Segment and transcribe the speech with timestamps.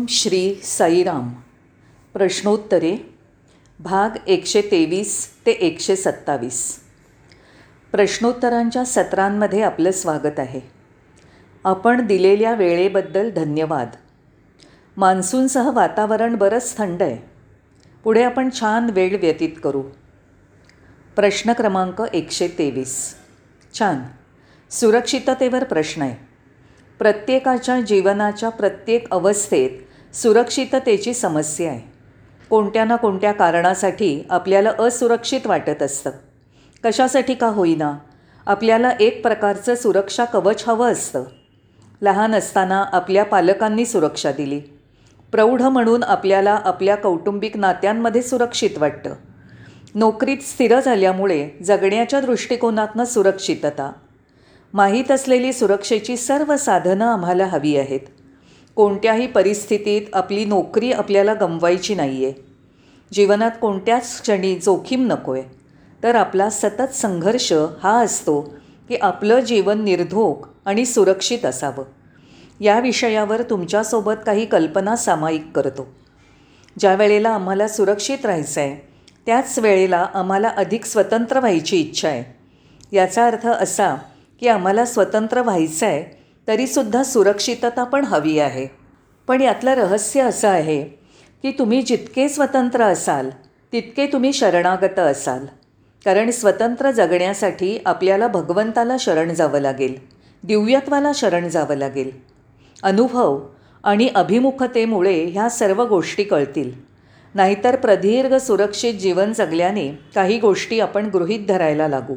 [0.00, 1.28] ओम श्री साईराम.
[2.14, 3.14] प्रश्नोत्तरे
[3.80, 6.76] भाग एकशे तेवीस ते एकशे सत्तावीस.
[7.92, 10.60] प्रश्नोत्तरांच्या सत्रांमध्ये आपलं स्वागत आहे.
[11.64, 13.90] आपण दिलेल्या वेळेबद्दल धन्यवाद.
[14.96, 17.30] मान्सूनसह वातावरण बरंच थंड आहे.
[18.04, 19.82] पुढे आपण छान वेळ व्यतीत करू.
[21.16, 23.14] प्रश्न क्रमांक एकशे तेवीस.
[23.78, 23.98] छान.
[24.70, 26.30] सुरक्षिततेवर प्रश्न आहे.
[26.98, 29.70] प्रत्येकाच्या जीवनाच्या प्रत्येक अवस्थेत
[30.14, 31.80] सुरक्षिततेची समस्या आहे.
[32.50, 36.10] कोणत्या ना कोणत्या कारणासाठी आपल्याला असुरक्षित वाटत असतं.
[36.84, 37.98] कशासाठी का होईना?
[38.46, 41.24] आपल्याला एक प्रकारचं सुरक्षा कवच हवं असतं.
[42.02, 44.60] लहान असताना आपल्या पालकांनी सुरक्षा दिली.
[45.32, 49.14] प्रौढ म्हणून आपल्याला आपल्या कौटुंबिक नात्यांमध्ये सुरक्षित वाटतं.
[49.94, 53.92] नोकरीत स्थिर झाल्यामुळे जगण्याच्या दृष्टिकोनातनं सुरक्षितता.
[54.74, 58.00] माहीत असलेली सुरक्षेची सर्व साधनं आम्हाला हवी आहेत.
[58.80, 62.32] कोणत्याही परिस्थितीत आपली नोकरी आपल्याला गमवायची नाही आहे
[63.12, 65.42] जीवनात कोणत्याच क्षणी जोखीम नको आहे
[66.02, 68.40] तर आपला सतत संघर्ष हा असतो
[68.88, 71.84] की आपलं जीवन निर्धोक आणि सुरक्षित असावं.
[72.60, 75.86] या विषयावर तुमच्यासोबत काही कल्पना सामायिक करतो.
[76.78, 78.88] ज्या वेळेला आम्हाला सुरक्षित राहायचं आहे
[79.26, 82.24] त्याच वेळेला आम्हाला अधिक स्वतंत्र व्हायची इच्छा आहे.
[82.96, 83.94] याचा अर्थ असा
[84.40, 88.79] की आम्हाला स्वतंत्र व्हायचं आहे तरीसुद्धा सुरक्षितता पण हवी आहे.
[89.26, 90.82] पण यातलं रहस्य असं आहे
[91.42, 93.30] की तुम्ही जितके स्वतंत्र असाल
[93.72, 95.46] तितके तुम्ही शरणागत असाल.
[96.04, 99.94] कारण स्वतंत्र जगण्यासाठी आपल्याला भगवंताला शरण जावं लागेल
[100.42, 102.10] दिव्यत्वाला शरण जावं लागेल.
[102.82, 103.40] अनुभव
[103.84, 106.72] आणि अभिमुखतेमुळे ह्या सर्व गोष्टी कळतील.
[107.34, 112.14] नाहीतर प्रदीर्घ सुरक्षित जीवन जगल्याने काही गोष्टी आपण गृहीत धरायला लागू.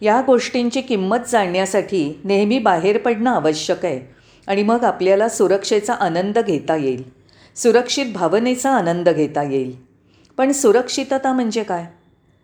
[0.00, 4.19] या गोष्टींची किंमत जाणण्यासाठी नेहमी बाहेर पडणं आवश्यक आहे.
[4.46, 7.02] आणि मग आपल्याला सुरक्षेचा आनंद घेता येईल.
[7.56, 9.76] सुरक्षित भावनेचा आनंद घेता येईल.
[10.36, 11.86] पण सुरक्षितता म्हणजे काय?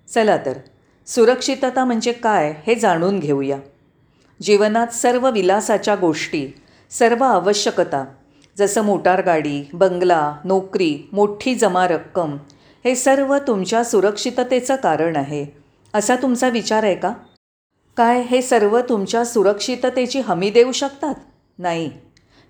[0.08, 0.58] चला तर
[1.06, 3.58] सुरक्षितता म्हणजे काय हे जाणून घेऊया.
[4.42, 6.48] जीवनात सर्व विलासाच्या गोष्टी
[6.90, 8.04] सर्व आवश्यकता
[8.58, 12.36] जसं मोटारगाडी बंगला नोकरी मोठी जमा रक्कम
[12.84, 15.46] हे सर्व तुमच्या सुरक्षिततेचं कारण आहे.
[15.94, 17.12] असा तुमचा विचार आहे का?
[17.96, 21.14] काय हे सर्व तुमच्या सुरक्षिततेची हमी देऊ शकतात?
[21.58, 21.90] नाही.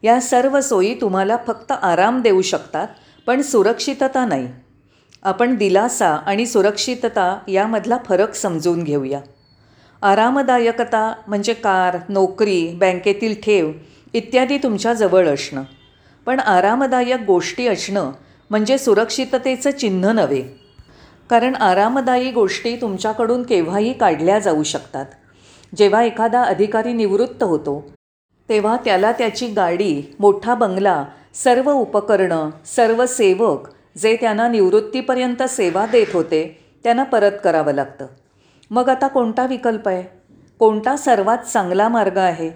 [0.02, 2.88] या सर्व सोयी तुम्हाला फक्त आराम देऊ शकतात
[3.26, 4.48] पण सुरक्षितता नाही.
[5.22, 9.20] आपण दिलासा आणि सुरक्षितता यामधला फरक समजून घेऊया.
[10.02, 13.72] आरामदायकता म्हणजे कार नोकरी बँकेतील ठेव
[14.14, 15.62] इत्यादी तुमच्याजवळ असणं.
[16.26, 18.12] पण आरामदायक गोष्टी असणं
[18.50, 20.42] म्हणजे सुरक्षिततेचं चिन्ह नव्हे.
[21.30, 25.06] कारण आरामदायी गोष्टी तुमच्याकडून केव्हाही काढल्या जाऊ शकतात.
[25.76, 27.95] जेव्हा एखादा अधिकारी निवृत्त होतो
[28.48, 33.68] तेव्हा त्याला त्याची गाडी मोठा बंगला सर्व उपकरणं सर्व सेवक
[33.98, 38.06] जे त्यांना निवृत्तीपर्यंत सेवा देत होते त्यांना परत करावं लागतं.
[38.70, 40.04] मग आता कोणता विकल्प आहे?
[40.58, 42.50] कोणता सर्वात चांगला मार्ग आहे?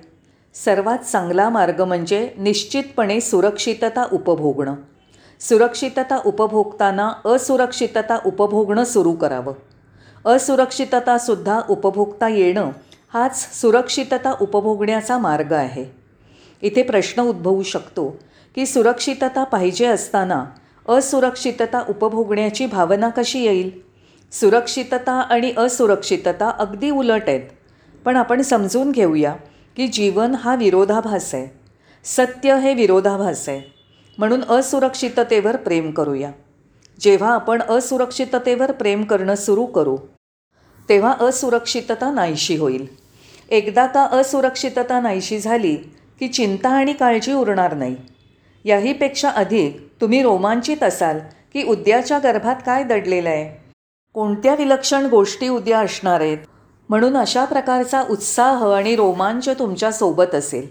[0.54, 4.74] सर्वात चांगला मार्ग म्हणजे निश्चितपणे सुरक्षितता उपभोगणं.
[5.40, 9.52] सुरक्षितता उपभोगताना असुरक्षितता उपभोगणं सुरू करावं.
[10.24, 12.70] असुरक्षिततासुद्धा उपभोगता येणं
[13.14, 15.84] हाच सुरक्षितता उपभोगण्याचा मार्ग आहे.
[16.62, 18.16] इथे प्रश्न उद्भवू शकतो
[18.54, 20.44] की सुरक्षितता पाहिजे असताना
[20.88, 23.70] असुरक्षितता उपभोगण्याची भावना कशी येईल?
[24.32, 27.40] सुरक्षितता आणि असुरक्षितता अगदी उलट आहेत.
[28.04, 29.34] पण आपण समजून घेऊया
[29.76, 31.60] की जीवन हा विरोधाभास आहे.
[32.04, 33.60] सत्य हे विरोधाभास आहे.
[34.18, 36.30] म्हणून असुरक्षिततेवर प्रेम करूया.
[37.00, 39.96] जेव्हा आपण असुरक्षिततेवर प्रेम करणं सुरू करू
[40.88, 42.99] तेव्हा असुरक्षितता नाहीशी होईल.
[43.50, 45.76] एकदा का असुरक्षितता नाहीशी झाली
[46.20, 47.96] की चिंता आणि काळजी उरणार नाही.
[48.64, 51.18] याहीपेक्षा अधिक तुम्ही रोमांचित असाल
[51.52, 53.72] की उद्याच्या गर्भात काय दडलेलं आहे?
[54.14, 56.38] कोणत्या विलक्षण गोष्टी उद्या असणार आहेत?
[56.88, 60.68] म्हणून अशा प्रकारचा उत्साह आणि रोमांच तुमच्यासोबत असेल.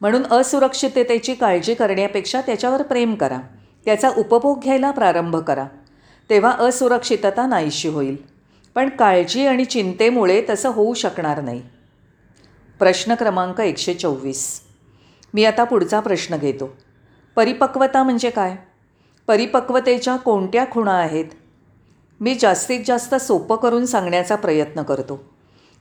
[0.00, 3.38] म्हणून असुरक्षिततेची काळजी करण्यापेक्षा त्याच्यावर प्रेम करा.
[3.84, 5.64] त्याचा उपभोग घ्यायला प्रारंभ करा.
[6.30, 8.16] तेव्हा असुरक्षितता नाहीशी होईल.
[8.74, 11.62] पण काळजी आणि चिंतेमुळे तसं होऊ शकणार नाही.
[12.80, 14.60] प्रश्न क्रमांक एकशे चोवीस.
[15.34, 16.76] मी आता पुढचा प्रश्न घेतो.
[17.36, 18.56] परिपक्वता म्हणजे काय?
[19.26, 21.24] परिपक्वतेच्या कोणत्या खुणा आहेत?
[22.20, 25.24] मी जास्तीत जास्त सोपं करून सांगण्याचा प्रयत्न करतो.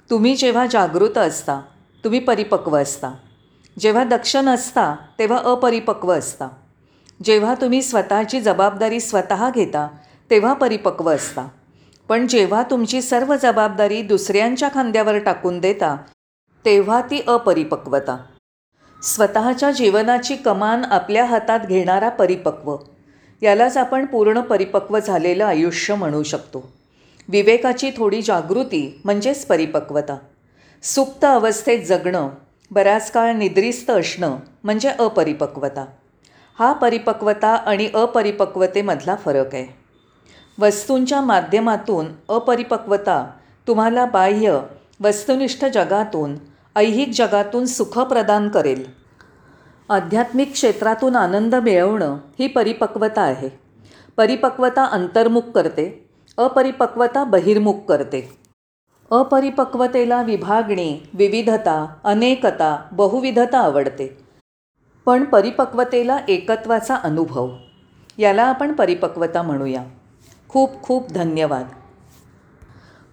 [0.10, 1.62] तुम्ही जेव्हा जागृत असता
[2.04, 3.12] तुम्ही परिपक्व असता.
[3.80, 6.48] जेव्हा दक्ष नसता तेव्हा अपरिपक्व असता.
[7.24, 9.88] जेव्हा तुम्ही स्वतःची जबाबदारी स्वतः घेता
[10.30, 11.48] तेव्हा परिपक्व असता.
[12.10, 15.98] पण जेव्हा तुमची सर्व जबाबदारी दुसऱ्यांच्या खांद्यावर टाकून देता
[16.70, 18.18] तेव्हा ती अपरिपक्वता.
[19.04, 22.76] स्वतःच्या जीवनाची कमान आपल्या हातात घेणारा परिपक्व.
[23.42, 26.72] यालाच आपण पूर्ण परिपक्व झालेलं आयुष्य म्हणू शकतो.
[27.30, 30.18] विवेकाची थोडी जागृती म्हणजेच परिपक्वता.
[30.84, 32.30] सुप्त अवस्थेत जगणं
[32.72, 35.86] बराच काळ निद्रिस्त असणं म्हणजे अपरिपक्वता.
[36.60, 39.76] हा परिपक्वता आणि अपरिपक्वतेमधला फरक आहे.
[40.60, 43.32] वस्तूंच्या माध्यमातून अपरिपक्वता
[43.68, 44.60] तुम्हाला बाह्य
[45.04, 46.49] वस्तुनिष्ठ जगातून
[46.80, 48.86] ऐहिक जगातून सुख प्रदान करेल.
[49.90, 53.50] आध्यात्मिक क्षेत्रातून आनंद मिळवणं ही परिपक्वता आहे.
[54.18, 58.38] परिपक्वता अंतर्मुख करते अपरिपक्वता बहिर्मुख करते.
[59.12, 64.18] अपरिपक्वतेला विभागणी विविधता अनेकता बहुविधता आवडते.
[65.06, 67.50] पण परिपक्वतेला एकत्वाचा अनुभव
[68.18, 69.84] याला आपण परिपक्वता म्हणूया.
[70.50, 71.68] खूप खूप धन्यवाद.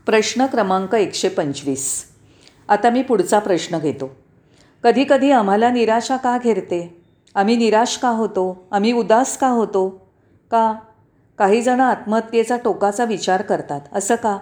[0.07, 2.16] प्रश्न क्रमांक एकशे पंचवीस.
[2.69, 4.17] आता मी पुढचा प्रश्न घेतो.
[4.85, 7.03] कधीकधी आम्हाला निराशा का घेरते?
[7.35, 8.67] आम्ही निराश का होतो?
[8.71, 9.89] आम्ही उदास का होतो?
[10.51, 10.75] का?
[11.39, 13.81] काही जण आत्महत्येचा टोकाचा विचार करतात.
[13.93, 14.39] असं का?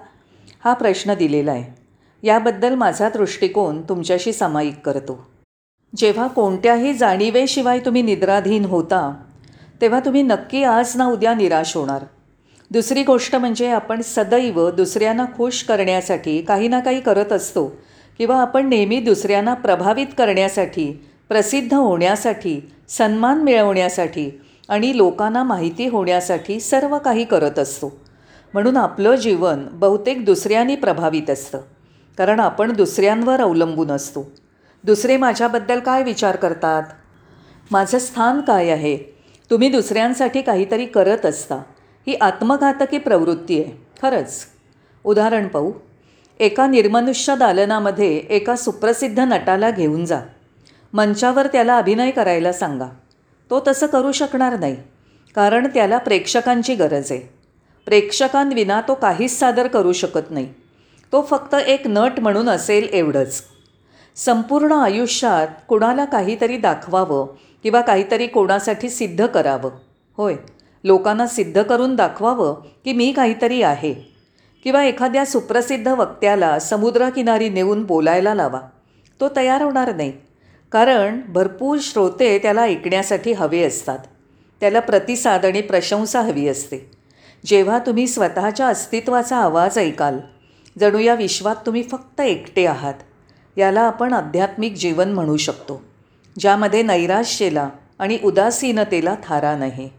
[0.65, 1.81] हा प्रश्न दिलेला आहे.
[2.23, 5.27] याबद्दल माझा दृष्टिकोन तुमच्याशी सामायिक करतो.
[5.97, 9.15] जेव्हा कोणत्याही जाणीवेशिवाय तुम्ही निद्राधीन होता
[9.81, 12.05] तेव्हा तुम्ही नक्की आज ना उद्या निराश होणार.
[12.71, 17.73] दुसरी गोष्ट म्हणजे आपण सदैव दुसऱ्यांना खुश करण्यासाठी काही ना काही करत असतो.
[18.19, 26.99] किंवा आपण नेहमी दुसऱ्यांना प्रभावित करण्यासाठी प्रसिद्ध होण्यासाठी सन्मान मिळवण्यासाठी आणि लोकांना माहिती होण्यासाठी सर्व
[26.99, 28.01] काही करत असतो.
[28.53, 31.61] म्हणून आपलं जीवन बहुतेक दुसऱ्यांनी प्रभावित असतं.
[32.19, 34.33] कारण आपण दुसऱ्यांवर अवलंबून असतो.
[34.85, 36.83] दुसरे माझ्याबद्दल काय विचार करतात?
[37.71, 38.99] माझं स्थान काय आहे?
[39.51, 41.55] तुम्ही दुसऱ्यांसाठी काहीतरी करत असता.
[42.07, 43.87] ही आत्मघातकी प्रवृत्ती आहे.
[44.03, 44.45] खरंच.
[45.05, 45.73] उदाहरण पाहू.
[46.41, 50.21] एका निर्मनुष्य दालनामध्ये एका सुप्रसिद्ध नटाला घेऊन जा.
[50.93, 52.87] मंचावर त्याला अभिनय करायला सांगा.
[53.51, 54.77] तो तसं करू शकणार नाही
[55.35, 57.21] कारण त्याला प्रेक्षकांची गरज आहे.
[57.87, 60.49] प्रेक्षकांविना तो काहीच सादर करू शकत नाही.
[61.13, 63.43] तो फक्त एक नट म्हणून असेल एवढंच.
[64.17, 67.27] संपूर्ण आयुष्यात कुणाला काहीतरी दाखवावं
[67.63, 69.71] किंवा काहीतरी कोणासाठी सिद्ध करावं.
[70.17, 70.35] होय
[70.85, 72.55] लोकांना सिद्ध करून दाखवावं
[72.85, 74.14] की मी काहीतरी आहे.
[74.65, 78.61] किंवा एखाद्या सुप्रसिद्ध वक्त्याला समुद्रकिनारी नेऊन बोलायला लावा.
[79.21, 80.13] तो तयार होणार नाही.
[80.73, 83.99] कारण भरपूर श्रोते त्याला ऐकण्यासाठी हवे असतात.
[84.61, 86.91] त्याला प्रतिसाद आणि प्रशंसा हवी असते.
[87.47, 90.19] जेव्हा तुम्ही स्वतःच्या अस्तित्वाचा आवाज ऐकाल
[90.81, 92.95] जणू या विश्वात तुम्ही फक्त एकटे आहात.
[93.57, 95.83] याला आपण आध्यात्मिक जीवन म्हणू शकतो
[96.39, 97.69] ज्यामध्ये नैराश्येला
[97.99, 99.91] आणि उदासीनतेला थारा नाही.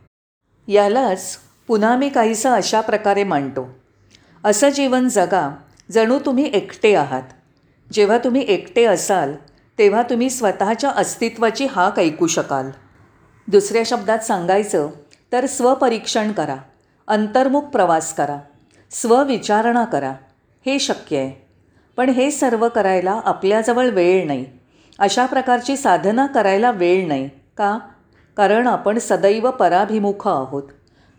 [0.68, 3.85] यालाच पुन्हा मी काहीसं अशा प्रकारे मांडतो.
[4.46, 5.56] असं जीवन जगा
[5.92, 7.22] जणू तुम्ही एकटे आहात.
[7.94, 9.34] जेव्हा तुम्ही एकटे असाल
[9.78, 12.70] तेव्हा तुम्ही स्वतःच्या अस्तित्वाची हाक ऐकू शकाल.
[13.48, 14.90] दुसऱ्या शब्दात सांगायचं
[15.32, 16.56] तर स्वपरीक्षण करा
[17.08, 18.38] अंतर्मुख प्रवास करा
[18.92, 20.14] स्वविचारणा करा.
[20.66, 21.48] हे शक्य आहे.
[21.98, 24.46] पण हे सर्व करायला आपल्याजवळ वेळ नाही.
[25.00, 27.78] अशा प्रकारची साधना करायला वेळ नाही का?
[28.38, 30.64] कारण आपण सदैव पराभिमुख आहोत.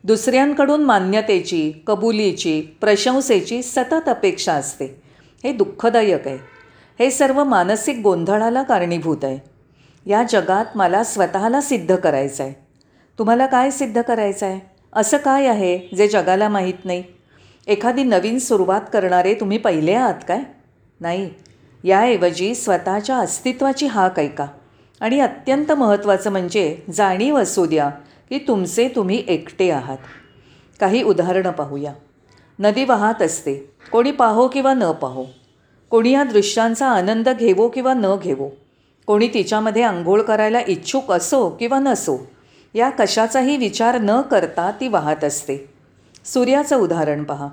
[0.06, 5.02] दुसऱ्यांकडून मान्यतेची कबुलीची प्रशंसेची सतत अपेक्षा असते.
[5.44, 6.38] हे दुःखदायक आहे.
[6.98, 9.38] हे सर्व मानसिक गोंधळाला कारणीभूत आहे.
[10.06, 12.52] या जगात मला स्वतःला सिद्ध करायचं आहे
[13.18, 14.60] तुम्हाला काय सिद्ध करायचं आहे
[14.92, 17.02] असं काय आहे जे जगाला माहीत नाही?
[17.66, 20.40] एखादी नवीन सुरुवात करणारे तुम्ही पहिले आहात काय?
[21.00, 21.30] नाही.
[21.84, 24.46] याऐवजी स्वतःच्या अस्तित्वाची हाक ऐका.
[25.00, 27.90] आणि अत्यंत महत्त्वाचं म्हणजे जाणीव असू द्या
[28.28, 29.98] की तुमचे तुम्ही एकटे आहात.
[30.80, 31.92] काही उदाहरणं पाहूया.
[32.58, 33.72] नदी वाहत असते.
[33.92, 35.24] कोणी पाहो किंवा न पाहो.
[35.90, 38.48] कोणी या दृश्यांचा आनंद घेवो किंवा न घेवो.
[39.06, 42.18] कोणी तिच्यामध्ये आंघोळ करायला इच्छुक असो किंवा नसो
[42.74, 45.72] या कशाचाही विचार न करता ती वाहत असते.
[46.24, 47.48] सूर्याचं उदाहरण पहा.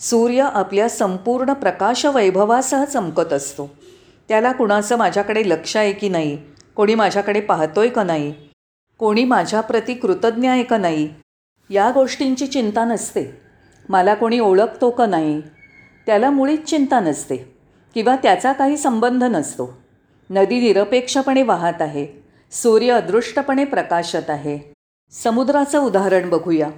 [0.00, 3.70] सूर्य आपल्या संपूर्ण प्रकाश वैभवासह चमकत असतो.
[4.28, 6.38] त्याला कुणाचं माझ्याकडे लक्ष आहे की नाही?
[6.76, 8.34] कोणी माझ्याकडे पाहतोय का नाही?
[8.98, 11.08] कोणी माझ्याप्रती कृतज्ञ आहे का नाही?
[11.70, 13.40] या गोष्टींची चिंता नसते.
[13.88, 15.40] मला कोणी ओळखतो का नाही?
[16.06, 17.36] त्याला मुळीच चिंता नसते.
[17.94, 19.82] किंवा त्याचा काही संबंध नसतो.
[20.30, 22.06] नदी निरपेक्षपणे वाहत आहे.
[22.50, 24.58] सूर्य अदृष्टपणे प्रकाशत आहे.
[25.10, 26.70] समुद्राचं उदाहरण बघूया.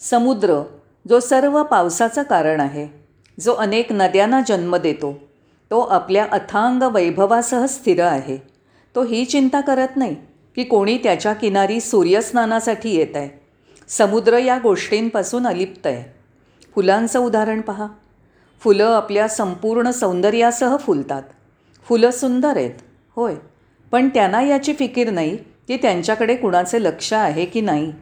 [0.00, 0.62] समुद्र
[1.08, 2.88] जो सर्व पावसाचं कारण आहे
[3.40, 5.18] जो अनेक नद्यांना जन्म देतो
[5.70, 8.36] तो आपल्या अथांग वैभवासह स्थिर आहे.
[8.94, 10.16] तो ही चिंता करत नाही.
[10.56, 13.28] की कोणी त्याच्या किनारी सूर्यस्नानासाठी येत आहे
[13.88, 16.16] समुद्र या गोष्टींपासून अलिप्त आहे
[16.74, 17.86] फुलांचं उदाहरण पहा.
[18.60, 21.22] फुलं आपल्या संपूर्ण सौंदर्यासह फुलतात.
[21.88, 22.70] फुलं सुंदर आहेत
[23.16, 23.34] होय.
[23.92, 27.92] पण त्यांना याची फिकीर नाही की त्यांच्याकडे कुणाचे लक्ष आहे की नाही.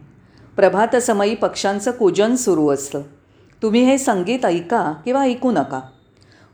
[0.56, 3.02] प्रभातसमयी पक्ष्यांचं कुजन सुरू असतं.
[3.62, 5.80] तुम्ही हे संगीत ऐका किंवा ऐकू नका.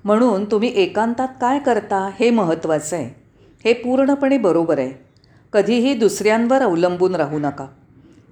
[0.04, 3.20] म्हणून तुम्ही एकांतात काय करता हे महत्त्वाचं आहे
[3.64, 5.09] हे पूर्णपणे बरोबर आहे
[5.52, 7.66] कधीही दुसऱ्यांवर अवलंबून राहू नका.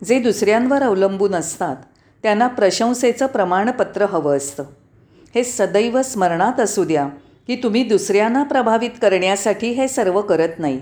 [0.05, 1.77] जे दुसऱ्यांवर अवलंबून असतात
[2.23, 4.65] त्यांना प्रशंसेचं प्रमाणपत्र हवं असतं.
[5.35, 7.09] हे सदैव स्मरणात असू द्या
[7.47, 10.81] की तुम्ही दुसऱ्यांना प्रभावित करण्यासाठी हे सर्व करत नाही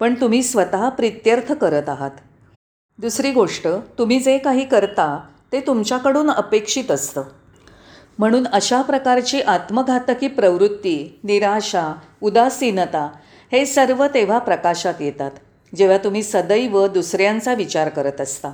[0.00, 2.10] पण तुम्ही स्वतः प्रित्यर्थ करत आहात.
[2.98, 3.68] दुसरी गोष्ट
[3.98, 5.20] तुम्ही जे काही करता
[5.52, 7.22] ते तुमच्याकडून अपेक्षित असतं.
[8.18, 13.10] म्हणून अशा प्रकारची आत्मघातकी प्रवृत्ती निराशा उदासीनता
[13.52, 15.30] हे सर्व तेव्हा प्रकाशात येतात.
[15.76, 18.48] जेव्हा तुम्ही सदैव दुसऱ्यांचा विचार करत असता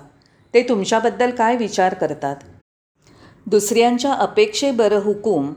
[0.55, 2.37] ते तुमच्याबद्दल काय विचार करतात?
[3.47, 5.53] दुसऱ्यांच्या अपेक्षेबरं हुकूम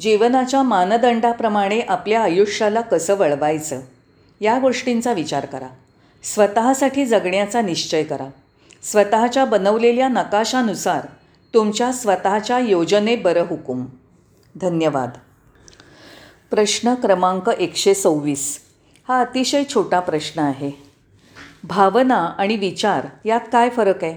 [0.00, 3.80] जीवनाच्या मानदंडाप्रमाणे आपल्या आयुष्याला कसं वळवायचं
[4.40, 5.68] या गोष्टींचा विचार करा.
[6.22, 8.30] स्वतःसाठी जगण्याचा निश्चय करा.
[8.82, 11.06] स्वतःच्या बनवलेल्या नकाशानुसार
[11.54, 13.86] तुमच्या स्वतःच्या योजने बरं हुकूम.
[14.56, 15.10] धन्यवाद.
[16.50, 18.58] प्रश्न क्रमांक एकशे सव्वीस.
[19.08, 20.87] हा अतिशय छोटा प्रश्न आहे.
[21.64, 24.16] भावना आणि विचार यात काय फरक आहे?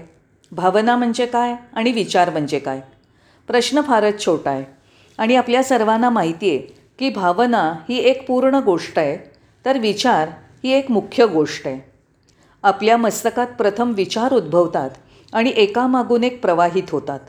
[0.52, 2.80] भावना म्हणजे काय आणि विचार म्हणजे काय?
[3.46, 4.64] प्रश्न फारच छोटा आहे.
[5.18, 6.58] आणि आपल्या सर्वांना माहिती आहे
[6.98, 9.16] की भावना ही एक पूर्ण गोष्ट आहे
[9.64, 10.28] तर विचार
[10.64, 11.80] ही एक मुख्य गोष्ट आहे.
[12.62, 14.90] आपल्या मस्तकात प्रथम विचार उद्भवतात
[15.32, 17.20] आणि एकामागून एक प्रवाहित होतात.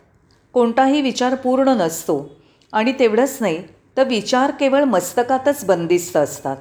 [0.54, 2.36] कोणताही विचार पूर्ण नसतो
[2.74, 3.64] आणि तेवढंच नाही
[3.98, 6.58] तर विचार केवळ मस्तकातच बंदिस्त असतात.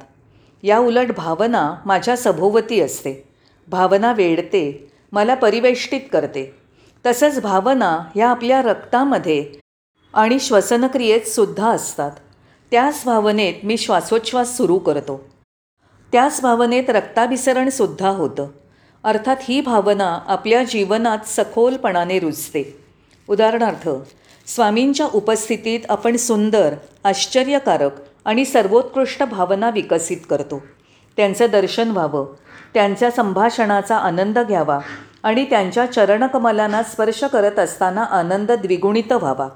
[0.63, 3.32] या उलट भावना माझ्या सभोवती असते.
[3.69, 6.59] भावना वेडते मला परिवेष्टित करते.
[7.07, 9.47] तसंच भावना ह्या आपल्या रक्तामध्ये
[10.15, 12.11] आणि श्वसनक्रियेत सुद्धा असतात.
[12.71, 15.29] त्याच भावनेत मी श्वासोच्छ्वास सुरू करतो.
[16.13, 18.47] त्याच भावनेत रक्ताभिसरणसुद्धा होतं.
[19.05, 22.85] अर्थात ही भावना आपल्या जीवनात सखोलपणाने रुजते.
[23.29, 23.89] उदाहरणार्थ
[24.47, 27.91] स्वामींच्या उपस्थितीत आपण सुंदर आश्चर्यकारक
[28.25, 30.63] आणि सर्वोत्कृष्ट भावना विकसित करतो.
[31.17, 32.27] त्यांचं दर्शन व्हावं
[32.75, 34.79] त्यांच्या संभाषणाचा आनंद घ्यावा
[35.23, 39.49] आणि त्यांच्या चरणकमलांना स्पर्श करत असताना आनंद द्विगुणित व्हावा.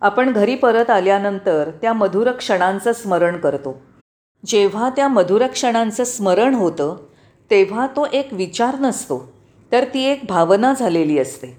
[0.00, 3.80] आपण घरी परत आल्यानंतर त्या मधुर क्षणांचं स्मरण करतो.
[4.46, 6.96] जेव्हा त्या मधुर क्षणांचं स्मरण होतं
[7.50, 9.32] तेव्हा तो एक विचार नसतो
[9.72, 11.56] तर ती एक भावना झालेली असते.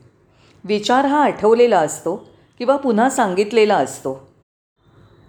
[0.63, 2.15] विचार हा आठवलेला असतो
[2.57, 4.27] किंवा पुन्हा सांगितलेला असतो.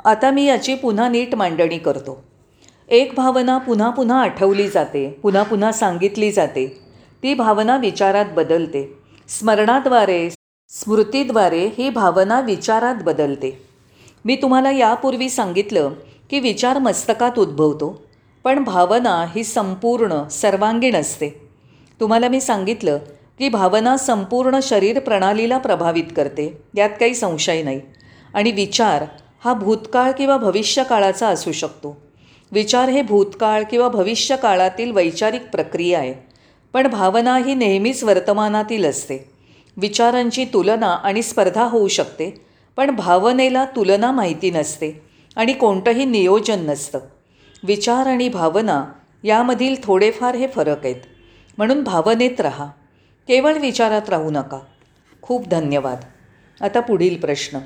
[0.05, 2.25] आता मी याची पुन्हा नीट मांडणी करतो.
[2.89, 6.67] एक भावना पुन्हा पुन्हा आठवली जाते पुन्हा पुन्हा सांगितली जाते.
[7.23, 8.99] ती भावना विचारात बदलते.
[9.29, 10.31] स्मरणाद्वारे
[10.69, 13.51] स्मृतीद्वारे ही भावना विचारात बदलते.
[14.25, 15.91] मी तुम्हाला यापूर्वी सांगितलं
[16.31, 18.03] की विचार मस्तकात उद्भवतो
[18.45, 21.29] पण भावना ही संपूर्ण सर्वांगीण असते.
[22.01, 22.99] तुम्हाला मी सांगितलं
[23.39, 27.81] की भावना संपूर्ण शरीर प्रणालीला प्रभावित करते यात काही संशय नाही.
[28.35, 29.05] आणि विचार
[29.45, 31.97] हा भूतकाळ किंवा भविष्यकाळाचा असू शकतो.
[32.53, 36.15] विचार हे भूतकाळ किंवा भविष्यकाळातील वैचारिक प्रक्रिया आहे.
[36.73, 39.31] पण भावना ही नेहमीच वर्तमानातील असते.
[39.77, 45.03] विचारांची तुलना आणि स्पर्धा होऊ शकते पण भावनेला तुलना माहिती नसते
[45.37, 46.99] आणि कोणतंही नियोजन नसतं.
[47.63, 48.85] विचार आणि भावना
[49.25, 50.97] यामधील थोडेफार हे फरक आहेत.
[51.59, 52.67] म्हणून भावनेत राहा.
[53.29, 54.59] केवळ विचारात राहू नका.
[55.23, 56.01] खूप धन्यवाद.
[56.61, 57.59] आता पुढील प्रश्न.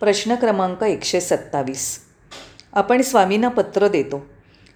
[0.00, 2.07] प्रश्न क्रमांक एकशे सत्तावीस.
[2.72, 4.26] आपण स्वामींना पत्र देतो.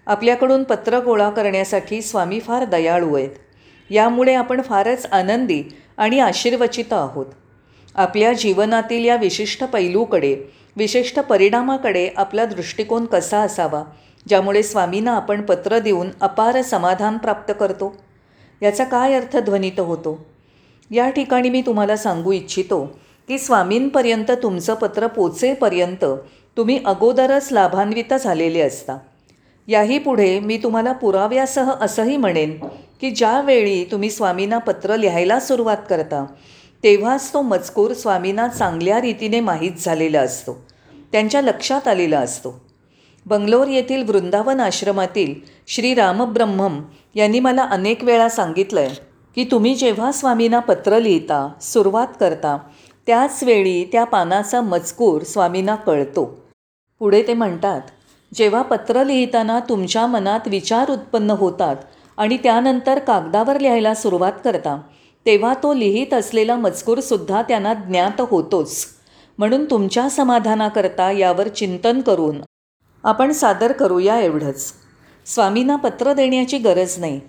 [0.07, 3.31] आपल्याकडून पत्र गोळा करण्यासाठी स्वामी फार दयाळू आहेत.
[3.91, 5.63] यामुळे आपण फारच आनंदी
[5.97, 7.27] आणि आशीर्वचित आहोत.
[7.95, 10.37] आपल्या जीवनातील या विशिष्ट पैलूकडे
[10.77, 13.83] विशिष्ट परिणामाकडे आपला दृष्टिकोन कसा असावा
[14.29, 17.97] ज्यामुळे स्वामींना आपण पत्र देऊन अपार समाधान प्राप्त करतो?
[18.63, 20.27] याचा काय अर्थ ध्वनित होतो?
[20.91, 26.05] या ठिकाणी मी तुम्हाला सांगू इच्छितो की स्वामींपर्यंत तुमचं पत्र पोचेपर्यंत
[26.57, 28.99] तुम्ही अगोदरच लाभान्वित झालेले असता.
[29.69, 32.59] याही पुढे मी तुम्हाला पुराव्यासह असंही म्हणेन
[33.01, 36.25] की ज्यावेळी तुम्ही स्वामींना पत्र लिहायला सुरुवात करता
[36.85, 40.57] तेव्हाच तो मजकूर स्वामींना चांगल्या रीतीने माहीत झालेला असतो
[41.13, 42.61] त्यांच्या लक्षात आलेला असतो.
[43.27, 45.35] बंगलोर येथील वृंदावन आश्रमातील
[45.67, 46.81] श्री रामब्रह्मम
[47.15, 48.95] यांनी मला अनेक वेळा सांगितलं आहे
[49.37, 52.59] की तुम्ही जेव्हा स्वामींना पत्र लिहिता सुरुवात करता
[53.07, 56.42] त्याच वेळी त्या पानाचा मजकूर स्वामींना कळतो.
[57.03, 57.81] पुढे ते म्हणतात
[58.35, 61.77] जेव्हा पत्र लिहिताना तुमच्या मनात विचार उत्पन्न होतात
[62.17, 64.77] आणि त्यानंतर कागदावर लिहायला सुरुवात करता
[65.27, 68.87] तेव्हा तो लिहित असलेला मजकूरसुद्धा त्यांना ज्ञात होतोच.
[69.39, 72.41] म्हणून तुमच्या समाधानाकरता यावर चिंतन करून
[73.05, 74.73] आपण सादर करूया एवढंच.
[75.27, 77.21] स्वामींना पत्र देण्याची गरज नाही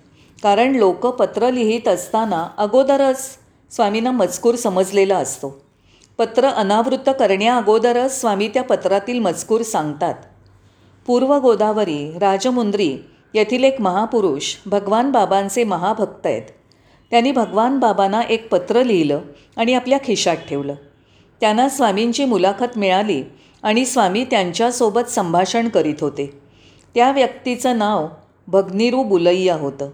[0.42, 3.28] कारण लोक पत्र लिहित असताना अगोदरच
[3.72, 5.63] स्वामींना मजकूर समजलेला असतो.
[6.18, 10.14] पत्र अनावृत्त करण्याअगोदरच स्वामी त्या पत्रातील मजकूर सांगतात.
[11.06, 12.98] पूर्व गोदावरी राजमुंद्री
[13.34, 16.42] येथील एक महापुरुष भगवान बाबांचे महाभक्त आहेत.
[17.10, 19.20] त्यांनी भगवान बाबांना एक पत्र लिहिलं
[19.56, 20.74] आणि आपल्या खिशात ठेवलं.
[21.40, 23.22] त्यांना स्वामींची मुलाखत मिळाली
[23.62, 26.40] आणि स्वामी त्यांच्यासोबत संभाषण करीत होते.
[26.94, 28.08] त्या व्यक्तीचं नाव
[28.48, 29.90] भग्निरू बुलैया होतं.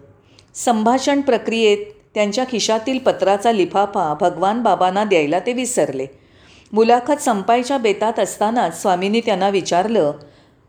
[0.55, 1.79] संभाषण प्रक्रियेत
[2.15, 6.07] त्यांच्या खिशातील पत्राचा लिफाफा भगवान बाबांना द्यायला ते विसरले.
[6.73, 10.13] मुलाखत संपायच्या बेतात असतानाच स्वामींनी त्यांना विचारलं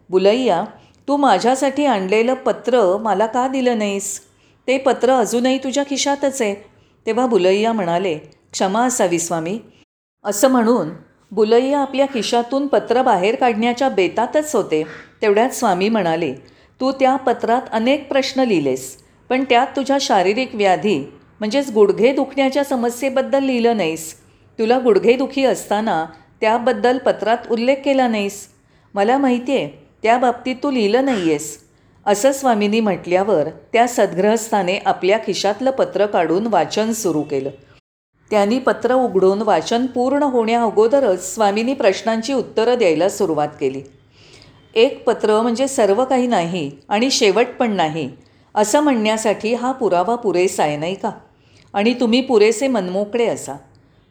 [0.10, 0.64] बुलैया
[1.08, 4.20] तू माझ्यासाठी आणलेलं पत्र मला का दिलं नाहीस?
[4.68, 6.54] ते पत्र अजूनही तुझ्या खिशातच आहे.
[7.06, 8.18] तेव्हा बुलैया म्हणाले
[8.52, 9.58] क्षमा असावी स्वामी.
[10.26, 10.90] असं म्हणून
[11.32, 14.84] बुलैया आपल्या खिशातून पत्र बाहेर काढण्याच्या बेतातच होते.
[15.22, 16.34] तेवढ्यात स्वामी म्हणाले
[16.82, 18.96] तू त्या पत्रात अनेक प्रश्न लिहिलेस
[19.30, 21.02] पण त्यात तुझ्या शारीरिक व्याधी
[21.42, 24.14] म्हणजेच गुडघे दुखण्याच्या समस्येबद्दल लिहिलं नाहीस.
[24.60, 26.06] तुला गुडघेदुखी असताना
[26.42, 28.48] त्याबद्दल पत्रात उल्लेख केला नाहीस.
[28.94, 29.70] मला माहिती आहे
[30.04, 31.58] त्या बाबतीत तू लिहिलं नाही आहेस
[32.06, 37.50] असं स्वामींनी म्हटल्यावर त्या सद्ग्रहस्थाने आपल्या खिशातलं पत्र काढून वाचन सुरू केलं.
[38.32, 43.82] त्यांनी पत्र उघडून वाचन पूर्ण होण्या अगोदरच स्वामींनी प्रश्नांची उत्तरं द्यायला सुरुवात केली.
[44.76, 48.10] एक पत्र म्हणजे सर्व काही नाही आणि शेवट पण नाही
[48.56, 51.12] असं म्हणण्यासाठी हा पुरावा पुरेसा आहे नाही का?
[51.74, 53.56] आणि तुम्ही पुरेसे मनमोकळे असा.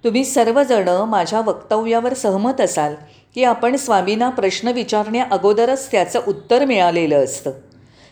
[0.04, 2.94] तुम्ही सर्वजणं माझ्या वक्तव्यावर सहमत असाल
[3.34, 7.50] की आपण स्वामींना प्रश्न विचारण्या अगोदरच त्याचं उत्तर मिळालेलं असतं.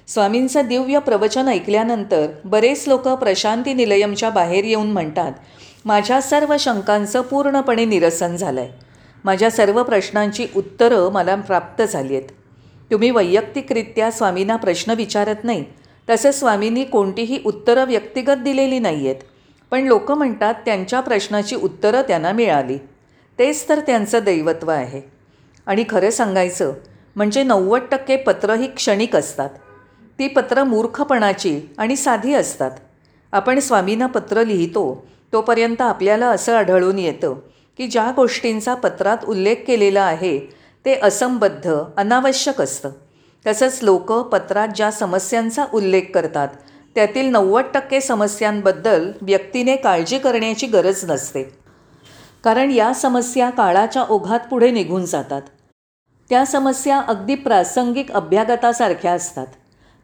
[0.08, 5.32] स्वामींचं दिव्य प्रवचन ऐकल्यानंतर बरेच लोक प्रशांती निलयमच्या बाहेर येऊन म्हणतात
[5.84, 8.70] माझ्या सर्व शंकांचं पूर्णपणे निरसन झालं आहे
[9.24, 12.28] माझ्या सर्व प्रश्नांची उत्तरं मला प्राप्त झाली आहेत
[12.90, 15.64] तुम्ही वैयक्तिकरित्या स्वामींना प्रश्न विचारत नाही
[16.08, 19.22] तसं स्वामींनी कोणतीही उत्तरं व्यक्तिगत दिलेली नाही आहेत
[19.70, 22.78] पण लोक म्हणतात त्यांच्या प्रश्नाची उत्तरं त्यांना मिळाली.
[23.38, 25.00] तेच तर त्यांचं दैवत्व आहे.
[25.66, 26.72] आणि खरं सांगायचं
[27.16, 29.50] म्हणजे नव्वद टक्के पत्र ही क्षणिक असतात.
[30.18, 32.70] ती पत्रं मूर्खपणाची आणि साधी असतात.
[33.32, 37.34] आपण स्वामींना पत्र लिहितो तोपर्यंत आपल्याला असं आढळून येतं
[37.76, 40.38] की ज्या गोष्टींचा पत्रात उल्लेख केलेला आहे
[40.84, 42.90] ते असंबद्ध अनावश्यक असतं.
[43.46, 46.48] तसंच लोक पत्रात ज्या समस्यांचा उल्लेख करतात
[46.98, 51.42] त्यातील नव्वद टक्के समस्यांबद्दल व्यक्तीने काळजी करण्याची गरज नसते.
[52.44, 55.42] कारण या समस्या काळाच्या ओघात पुढे निघून जातात.
[56.30, 59.46] त्या समस्या अगदी प्रासंगिक अभ्यागतासारख्या असतात.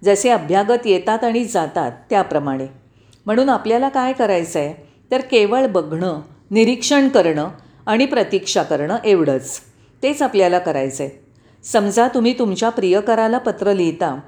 [0.04, 2.66] जसे अभ्यागत येतात आणि जातात त्याप्रमाणे.
[3.26, 4.74] म्हणून आपल्याला काय करायचं आहे
[5.10, 7.48] तर केवळ बघणं निरीक्षण करणं
[7.86, 9.60] आणि प्रतीक्षा करणं एवढंच.
[10.02, 11.24] तेच आपल्याला करायचं आहे
[11.64, 14.20] समजा तुम्ही तुमच्या प्रियकराला पत्र लिहिता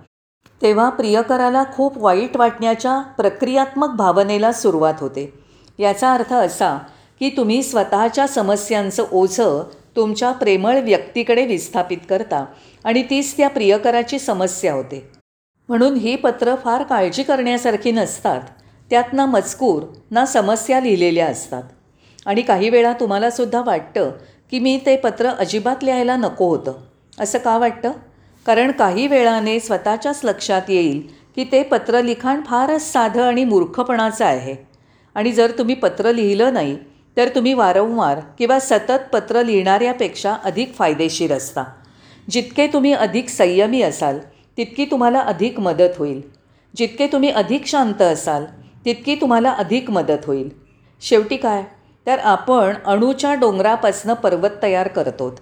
[0.62, 5.34] तेव्हा प्रियकराला खूप वाईट वाटण्याच्या प्रक्रियात्मक भावनेला सुरुवात होते.
[5.78, 6.78] याचा अर्थ असा
[7.20, 9.62] की तुम्ही स्वतःच्या समस्यांचं ओझं
[9.96, 12.44] तुमच्या प्रेमळ व्यक्तीकडे विस्थापित करता
[12.84, 15.10] आणि तीच त्या प्रियकराची समस्या होते.
[15.68, 18.40] म्हणून ही पत्र फार काळजी करण्यासारखी नसतात.
[18.90, 21.62] त्यात ना मजकूर ना समस्या लिहिलेल्या असतात.
[22.26, 24.10] आणि काही वेळा तुम्हालासुद्धा वाटतं
[24.50, 26.72] की मी ते पत्र अजिबात लिहायला नको होतं.
[27.18, 27.92] असं का वाटतं?
[28.46, 31.00] कारण काही वेळाने स्वतःच्याच लक्षात येईल
[31.34, 34.56] की ते पत्रलिखाण फारच साधं आणि मूर्खपणाचं आहे.
[35.14, 36.76] आणि जर तुम्ही पत्र लिहिलं नाही
[37.16, 41.64] तर तुम्ही वारंवार किंवा सतत पत्र लिहिणाऱ्यापेक्षा अधिक फायदेशीर असता.
[42.30, 44.18] जितके तुम्ही अधिक संयमी असाल
[44.56, 46.20] तितकी तुम्हाला अधिक मदत होईल.
[46.76, 48.44] जितके तुम्ही अधिक शांत असाल
[48.84, 50.48] तितकी तुम्हाला अधिक मदत होईल.
[51.02, 51.62] शेवटी काय?
[52.06, 55.34] तर आपण अणूच्या डोंगरापासनं पर्वत तयार करतो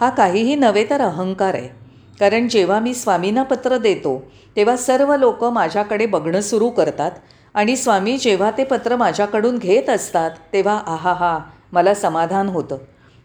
[0.00, 1.79] हा काहीही नव्हे तर अहंकार आहे.
[2.20, 4.18] कारण जेव्हा मी स्वामींना पत्र देतो
[4.56, 7.10] तेव्हा सर्व लोक माझ्याकडे बघणं सुरू करतात.
[7.54, 11.38] आणि स्वामी जेव्हा ते पत्र माझ्याकडून घेत असतात तेव्हा आहा हा
[11.72, 12.78] मला समाधान होतं.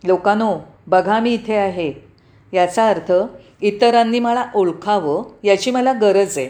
[0.04, 0.54] लोकांनो
[0.88, 1.92] बघा मी इथे आहे.
[2.54, 3.12] याचा अर्थ
[3.62, 6.50] इतरांनी मला ओळखावं याची मला गरज आहे.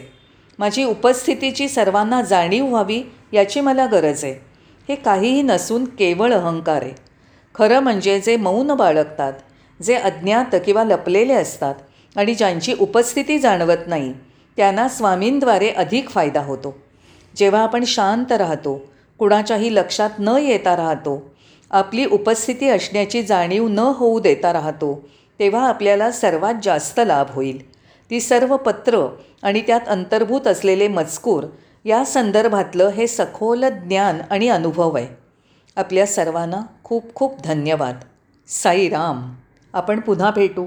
[0.58, 4.34] माझी उपस्थितीची सर्वांना जाणीव व्हावी याची मला गरज आहे.
[4.88, 6.92] हे काहीही नसून केवळ अहंकार आहे.
[7.54, 9.32] खरं म्हणजे जे मौन बाळगतात
[9.80, 11.74] जे अज्ञात किंवा लपलेले असतात
[12.16, 14.14] आणि ज्यांची उपस्थिती जाणवत नाही
[14.56, 16.76] त्यांना स्वामींद्वारे अधिक फायदा होतो.
[17.36, 18.82] जेव्हा आपण शांत राहतो
[19.18, 21.34] कुणाच्याही लक्षात न येता राहतो
[21.70, 27.70] आपली उपस्थिती असण्याची जाणीव न होऊ देता राहतो तेव्हा आपल्याला सर्वात जास्त लाभ होईल.
[28.10, 31.44] ती सर्व पत्र आणि त्यात अंतर्भूत असलेले मजकूर
[31.84, 35.06] या संदर्भातलं हे सखोल ज्ञान आणि अनुभव आहे.
[35.76, 37.98] आपल्या सर्वांना खूप खूप धन्यवाद.
[38.48, 39.34] साईराम.
[39.72, 40.66] आपण पुन्हा भेटू.